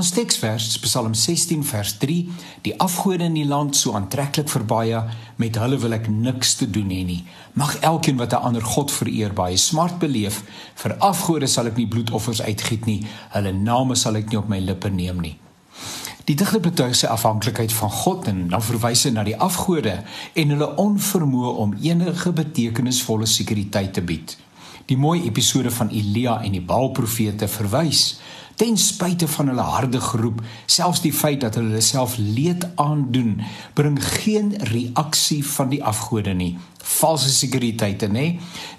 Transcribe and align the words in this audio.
Ons 0.00 0.14
teksvers 0.16 0.78
Psalm 0.80 1.12
16 1.12 1.60
vers 1.68 1.90
3: 2.00 2.14
Die 2.64 2.72
afgode 2.80 3.26
in 3.28 3.34
die 3.36 3.44
land 3.44 3.76
so 3.76 3.92
aantreklik 3.92 4.48
vir 4.48 4.62
baie, 4.64 5.00
met 5.36 5.58
hulle 5.60 5.76
wil 5.82 5.92
ek 5.92 6.06
niks 6.08 6.54
te 6.56 6.68
doen 6.72 6.88
hê 6.88 7.02
nie. 7.04 7.18
Mag 7.60 7.74
elkeen 7.84 8.16
wat 8.16 8.32
'n 8.32 8.46
ander 8.48 8.64
god 8.64 8.90
vereer 8.90 9.34
baie 9.36 9.58
smart 9.60 9.98
beleef. 9.98 10.40
Vir 10.74 10.96
afgode 11.10 11.46
sal 11.46 11.66
ek 11.66 11.76
nie 11.76 11.86
bloedoffers 11.86 12.40
uitgiet 12.40 12.86
nie. 12.86 13.04
Hulle 13.36 13.52
name 13.52 13.94
sal 13.94 14.16
ek 14.16 14.30
nie 14.30 14.38
op 14.38 14.48
my 14.48 14.58
lippe 14.58 14.88
neem 14.88 15.20
nie. 15.20 15.36
Die 16.24 16.34
digter 16.34 16.60
betuig 16.60 16.96
sy 16.96 17.06
afhanklikheid 17.06 17.72
van 17.72 17.90
God 17.90 18.28
en 18.28 18.48
dan 18.48 18.62
verwys 18.62 19.04
hy 19.04 19.10
na 19.10 19.24
die 19.24 19.36
afgode 19.36 20.02
en 20.34 20.48
hulle 20.48 20.76
onvermoë 20.76 21.56
om 21.56 21.76
enige 21.82 22.32
betekenisvolle 22.32 23.26
sekuriteit 23.26 23.92
te 23.92 24.00
bied. 24.00 24.36
Die 24.86 24.96
mooi 24.96 25.26
episode 25.26 25.70
van 25.70 25.90
Elia 25.90 26.40
en 26.42 26.52
die 26.52 26.64
Baalprofete 26.64 27.48
verwys 27.48 28.18
ten 28.60 28.76
spyte 28.76 29.24
van 29.28 29.48
hulle 29.48 29.64
harde 29.64 30.00
geroep, 30.04 30.42
selfs 30.68 31.00
die 31.00 31.14
feit 31.16 31.40
dat 31.40 31.56
hulle 31.56 31.80
self 31.80 32.18
leed 32.20 32.66
aandoen, 32.80 33.38
bring 33.78 33.96
geen 34.20 34.52
reaksie 34.68 35.40
van 35.54 35.70
die 35.72 35.80
afgode 35.84 36.34
nie. 36.36 36.50
Valse 36.98 37.32
sekuriteite, 37.32 38.10
nê? 38.12 38.26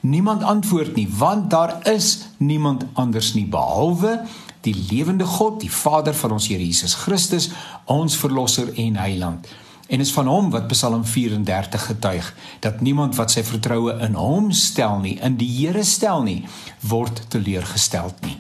Niemand 0.05 0.46
antwoord 0.46 0.94
nie, 1.00 1.08
want 1.18 1.50
daar 1.50 1.80
is 1.90 2.28
niemand 2.38 2.86
anders 2.94 3.34
nie 3.34 3.48
behalwe 3.50 4.20
die 4.62 4.76
lewende 4.91 5.26
God, 5.26 5.60
die 5.62 5.72
Vader 5.74 6.13
van 6.13 6.36
ons 6.38 6.48
Here 6.52 6.62
Jesus 6.62 6.94
Christus, 7.02 7.50
ons 7.90 8.18
verlosser 8.22 8.70
en 8.77 9.00
heiland. 9.02 9.50
En 9.90 10.00
is 10.00 10.13
van 10.13 10.30
hom 10.30 10.52
wat 10.54 10.70
Psalm 10.72 11.02
34 11.05 11.88
getuig 11.90 12.30
dat 12.60 12.86
niemand 12.86 13.18
wat 13.18 13.34
sy 13.34 13.44
vertroue 13.44 13.98
in 14.05 14.13
hom 14.16 14.54
stel 14.54 15.02
nie, 15.02 15.18
in 15.26 15.41
die 15.41 15.50
Here 15.58 15.84
stel 15.84 16.22
nie, 16.27 16.44
word 16.86 17.26
teleurgestel 17.34 18.13
nie. 18.22 18.38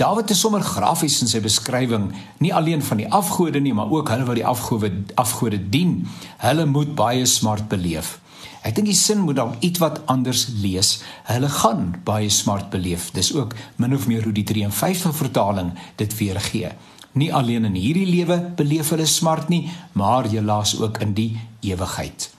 Dawid 0.00 0.30
is 0.30 0.40
sommer 0.40 0.62
grafies 0.64 1.20
in 1.20 1.28
sy 1.28 1.42
beskrywing 1.44 2.08
nie 2.40 2.52
alleen 2.54 2.82
van 2.82 3.02
die 3.02 3.08
afgode 3.12 3.60
nie, 3.60 3.74
maar 3.76 3.92
ook 3.92 4.08
hulle 4.08 4.24
wat 4.24 4.40
die 4.40 4.46
afgode 4.48 4.90
afgode 5.20 5.60
dien. 5.70 6.08
Hulle 6.40 6.66
moet 6.66 6.94
baie 6.96 7.26
smart 7.28 7.68
beleef. 7.68 8.16
Ek 8.64 8.76
dink 8.76 8.88
die 8.88 8.96
sin 8.96 9.24
moet 9.26 9.36
dalk 9.36 9.60
iets 9.60 9.82
wat 9.82 10.00
anders 10.10 10.46
lees. 10.62 10.94
Hulle 11.28 11.50
gaan 11.60 11.88
baie 12.06 12.30
smart 12.32 12.70
beleef. 12.72 13.10
Dis 13.12 13.34
ook 13.36 13.56
min 13.76 13.94
of 13.94 14.08
meer 14.08 14.24
hoe 14.24 14.32
die 14.32 14.46
53 14.48 15.16
vertaling 15.18 15.74
dit 16.00 16.18
weergee. 16.18 16.72
Nie 17.12 17.32
alleen 17.34 17.68
in 17.68 17.76
hierdie 17.76 18.08
lewe 18.08 18.38
beleef 18.56 18.94
hulle 18.94 19.06
smart 19.06 19.52
nie, 19.52 19.66
maar 19.92 20.30
jy 20.32 20.40
laas 20.40 20.78
ook 20.80 21.02
in 21.04 21.12
die 21.18 21.34
ewigheid. 21.60 22.31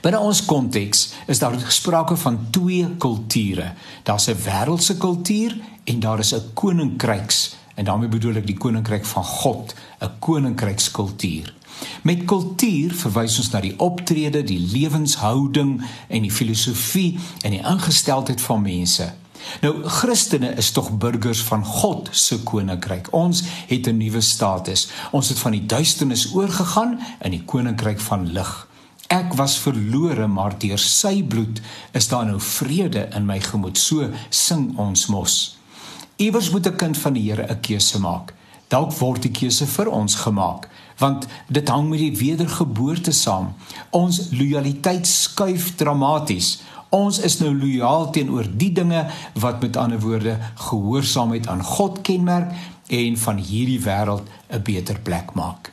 Binne 0.00 0.18
ons 0.18 0.44
konteks 0.44 1.12
is 1.26 1.38
daar 1.42 1.56
sprake 1.68 2.16
van 2.16 2.38
twee 2.50 2.86
kulture. 2.98 3.72
Daar's 4.02 4.28
'n 4.28 4.36
wêreldse 4.44 4.96
kultuur 4.96 5.58
en 5.84 6.00
daar 6.00 6.18
is 6.18 6.34
'n 6.34 6.50
koninkryks 6.54 7.56
en 7.74 7.84
daarmee 7.84 8.08
bedoel 8.08 8.36
ek 8.36 8.46
die 8.46 8.56
koninkryk 8.56 9.04
van 9.04 9.24
God, 9.24 9.74
'n 10.00 10.10
koninkrykskultuur. 10.18 11.54
Met 12.02 12.24
kultuur 12.24 12.94
verwys 12.94 13.38
ons 13.38 13.50
na 13.50 13.60
die 13.60 13.78
optrede, 13.78 14.42
die 14.44 14.60
lewenshouding 14.72 15.82
en 16.08 16.22
die 16.22 16.32
filosofie 16.32 17.18
en 17.42 17.50
die 17.50 17.62
ingesteldheid 17.62 18.40
van 18.40 18.62
mense. 18.62 19.12
Nou 19.60 19.88
Christene 19.88 20.54
is 20.56 20.70
tog 20.70 20.90
burgers 20.98 21.42
van 21.42 21.64
God 21.64 22.08
se 22.10 22.42
koninkryk. 22.42 23.12
Ons 23.12 23.42
het 23.66 23.86
'n 23.86 23.96
nuwe 23.96 24.20
status. 24.20 24.88
Ons 25.10 25.28
het 25.28 25.38
van 25.38 25.52
die 25.52 25.66
duisternis 25.66 26.34
oorgegaan 26.34 27.00
in 27.22 27.30
die 27.30 27.44
koninkryk 27.44 28.00
van 28.00 28.32
lig. 28.32 28.67
Ek 29.08 29.32
was 29.40 29.56
verlore, 29.56 30.26
maar 30.28 30.52
deur 30.60 30.80
sy 30.80 31.22
bloed 31.24 31.62
is 31.96 32.10
daar 32.10 32.26
nou 32.28 32.36
vrede 32.44 33.06
in 33.16 33.24
my 33.24 33.38
gemoed. 33.40 33.80
So 33.80 34.10
sing 34.28 34.74
ons 34.76 35.06
mos. 35.08 35.36
Iewers 36.20 36.50
moet 36.50 36.66
'n 36.66 36.76
kind 36.76 36.98
van 36.98 37.12
die 37.12 37.30
Here 37.30 37.46
'n 37.48 37.60
keuse 37.60 37.98
maak. 38.00 38.34
Dalk 38.68 38.92
word 38.98 39.22
die 39.22 39.30
keuse 39.30 39.66
vir 39.66 39.88
ons 39.90 40.14
gemaak, 40.14 40.68
want 40.98 41.26
dit 41.48 41.68
hang 41.68 41.88
met 41.88 41.98
die 41.98 42.16
wedergeboorte 42.16 43.12
saam. 43.12 43.54
Ons 43.90 44.28
lojaliteit 44.30 45.06
skuif 45.06 45.74
dramaties. 45.76 46.60
Ons 46.90 47.18
is 47.18 47.38
nou 47.38 47.54
lojaal 47.54 48.10
teenoor 48.10 48.46
die 48.56 48.72
dinge 48.72 49.06
wat 49.32 49.60
met 49.60 49.76
ander 49.76 50.00
woorde 50.00 50.38
gehoorsaamheid 50.54 51.46
aan 51.46 51.62
God 51.62 52.00
kenmerk 52.00 52.52
en 52.86 53.16
van 53.16 53.36
hierdie 53.36 53.80
wêreld 53.80 54.28
'n 54.50 54.62
beter 54.62 54.98
plek 54.98 55.34
maak. 55.34 55.72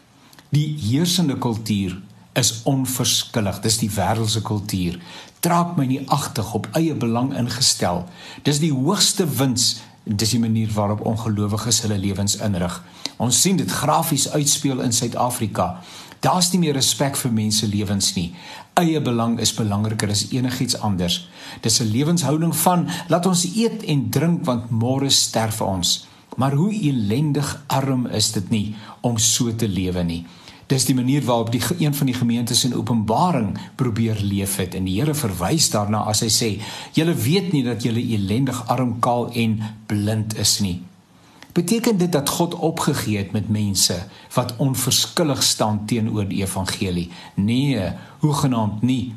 Die 0.50 0.78
heersende 0.80 1.38
kultuur 1.38 2.02
is 2.35 2.62
onverskillig. 2.63 3.59
Dis 3.63 3.79
die 3.81 3.91
wêreldse 3.91 4.41
kultuur. 4.46 5.00
Trap 5.40 5.75
my 5.78 5.85
nie 5.90 6.01
agtig 6.12 6.53
op 6.57 6.69
eie 6.78 6.96
belang 6.96 7.34
ingestel. 7.38 8.03
Dis 8.44 8.62
die 8.63 8.73
hoogste 8.73 9.28
wins. 9.40 9.75
Dis 10.06 10.35
die 10.35 10.41
manier 10.41 10.69
waarop 10.73 11.06
ongelowiges 11.06 11.81
hulle 11.85 11.97
lewens 11.97 12.38
inrig. 12.46 12.75
Ons 13.18 13.40
sien 13.41 13.57
dit 13.57 13.72
grafies 13.72 14.28
uitspeel 14.34 14.84
in 14.85 14.94
Suid-Afrika. 14.94 15.79
Daar's 16.25 16.51
nie 16.53 16.59
meer 16.63 16.75
respek 16.78 17.18
vir 17.19 17.34
mense 17.34 17.68
lewens 17.69 18.13
nie. 18.16 18.31
Eie 18.81 19.00
belang 19.02 19.38
is 19.40 19.53
belangriker 19.56 20.09
as 20.12 20.25
enigiets 20.34 20.78
anders. 20.84 21.28
Dis 21.62 21.79
'n 21.81 21.91
lewenshouding 21.91 22.56
van 22.56 22.88
laat 23.07 23.25
ons 23.25 23.46
eet 23.56 23.84
en 23.84 24.09
drink 24.09 24.46
want 24.46 24.69
môre 24.69 25.09
sterf 25.09 25.62
ons. 25.62 26.07
Maar 26.35 26.53
hoe 26.53 26.72
elendig 26.73 27.63
arm 27.67 28.06
is 28.06 28.31
dit 28.31 28.50
nie 28.50 28.75
om 29.02 29.17
so 29.17 29.56
te 29.56 29.67
lewe 29.67 30.03
nie. 30.03 30.25
Dis 30.68 30.86
die 30.86 30.96
manier 30.98 31.22
waarop 31.26 31.52
die 31.52 31.62
een 31.78 31.94
van 31.94 32.06
die 32.09 32.16
gemeentes 32.16 32.64
in 32.66 32.74
Openbaring 32.74 33.58
probeer 33.76 34.18
leef 34.22 34.56
het 34.58 34.74
en 34.76 34.88
die 34.90 34.98
Here 35.00 35.14
verwys 35.14 35.70
daarna 35.70 36.06
as 36.09 36.24
hy 36.26 36.30
sê: 36.34 36.50
"Julle 36.94 37.14
weet 37.14 37.52
nie 37.53 37.64
dat 37.64 37.84
julle 37.84 38.02
elendig, 38.02 38.68
arm, 38.68 39.00
kaal 39.00 39.30
en 39.31 39.62
blind 39.86 40.38
is 40.38 40.59
nie." 40.59 40.81
Beteken 41.56 41.98
dit 41.98 42.12
dat 42.12 42.30
God 42.30 42.56
opgegee 42.56 43.18
het 43.18 43.31
met 43.31 43.50
mense 43.50 43.96
wat 44.34 44.56
onverskillig 44.58 45.44
staan 45.44 45.86
teenoor 45.86 46.28
die 46.28 46.42
evangelie? 46.42 47.09
Nee, 47.36 47.92
hoegenaamd 48.20 48.82
nie. 48.82 49.14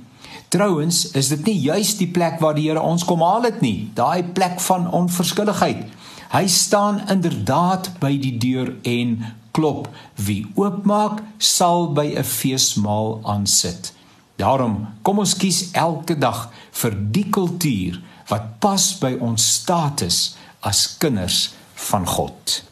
Trouwens, 0.48 1.10
is 1.10 1.28
dit 1.28 1.44
nie 1.44 1.58
juis 1.58 1.96
die 1.96 2.08
plek 2.08 2.38
waar 2.40 2.54
die 2.54 2.68
Here 2.68 2.80
ons 2.80 3.04
kom 3.04 3.24
haal 3.26 3.42
het 3.42 3.60
nie, 3.60 3.90
daai 3.94 4.22
plek 4.22 4.60
van 4.60 4.90
onverskilligheid. 4.90 5.82
Hy 6.28 6.46
staan 6.46 7.02
inderdaad 7.08 7.90
by 8.00 8.14
die 8.20 8.36
deur 8.38 8.74
en 8.82 9.18
klop. 9.58 9.88
Wie 10.14 10.46
oopmaak, 10.54 11.22
sal 11.38 11.92
by 11.92 12.14
'n 12.14 12.24
feesmaal 12.24 13.20
aansit. 13.22 13.92
Daarom 14.38 14.86
kom 15.02 15.18
ons 15.18 15.34
kies 15.36 15.70
elke 15.72 16.14
dag 16.18 16.50
vir 16.70 16.94
die 17.10 17.26
kultuur 17.30 17.98
wat 18.30 18.60
pas 18.62 18.98
by 19.00 19.16
ons 19.20 19.42
status 19.54 20.36
as 20.60 20.96
kinders 20.98 21.50
van 21.74 22.06
God. 22.06 22.62